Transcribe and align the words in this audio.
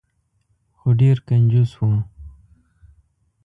خو 0.77 0.87
ډیر 1.01 1.17
کنجوس 1.27 1.71
و. 1.77 1.81